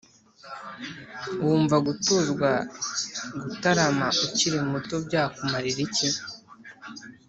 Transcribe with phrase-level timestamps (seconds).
[1.43, 2.49] wumva gutozwa
[3.41, 6.07] gutarama ukiri muto byakumarira iki?